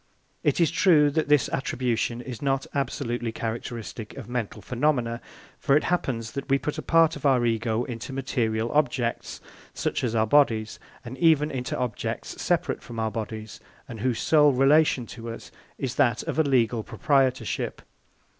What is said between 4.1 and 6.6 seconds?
of mental phenomena, for it happens that we